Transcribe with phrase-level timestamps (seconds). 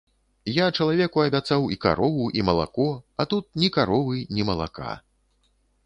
[0.53, 4.91] Я чалавеку абяцаў і карову, і малако, а тут ні каровы, ні малака.